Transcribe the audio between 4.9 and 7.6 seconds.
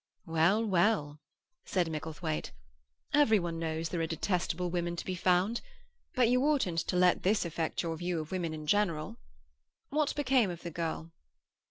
to be found. But you oughtn't to let this